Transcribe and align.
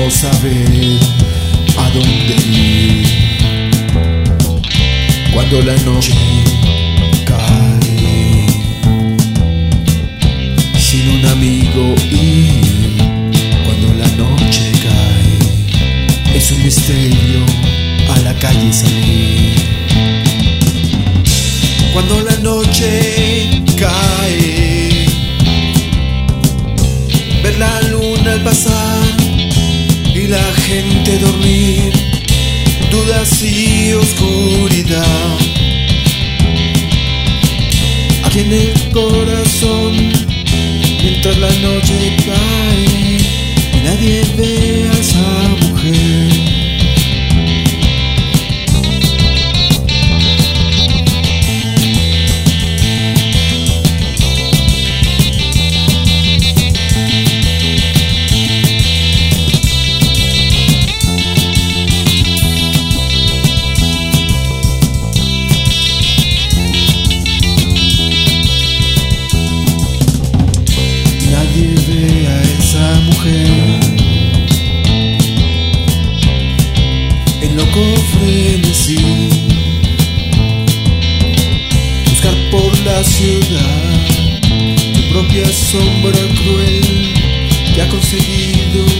no 0.00 0.10
saber 0.10 0.98
a 1.76 1.90
dónde 1.90 2.36
ir. 2.50 3.06
Cuando 5.34 5.60
la 5.62 5.76
noche 5.78 6.14
cae, 7.24 8.46
sin 10.78 11.08
un 11.16 11.26
amigo 11.26 11.94
ir. 12.10 12.96
Cuando 13.64 13.88
la 14.02 14.08
noche 14.16 14.72
cae, 14.86 16.36
es 16.36 16.50
un 16.52 16.62
misterio 16.62 17.44
a 18.14 18.18
la 18.20 18.34
calle 18.34 18.72
salir. 18.72 19.54
Cuando 21.92 22.20
la 22.22 22.36
noche 22.38 23.09
dormir, 31.20 31.92
dudas 32.90 33.42
y 33.42 33.92
oscuridad. 33.92 35.38
Aquí 38.24 38.40
en 38.40 38.52
el 38.52 38.90
corazón, 38.92 39.99
Buscar 82.10 82.34
por 82.50 82.78
la 82.80 83.02
ciudad 83.02 84.10
tu 84.92 85.12
propia 85.12 85.46
sombra 85.50 86.20
cruel 86.42 87.14
que 87.74 87.82
ha 87.82 87.88
conseguido 87.88 88.99